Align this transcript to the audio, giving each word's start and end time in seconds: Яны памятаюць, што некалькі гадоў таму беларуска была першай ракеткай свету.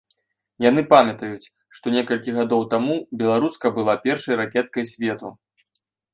Яны 0.69 0.81
памятаюць, 0.93 1.51
што 1.79 1.93
некалькі 1.97 2.33
гадоў 2.39 2.65
таму 2.73 2.97
беларуска 3.21 3.67
была 3.77 3.95
першай 4.09 4.41
ракеткай 4.43 4.83
свету. 4.95 5.35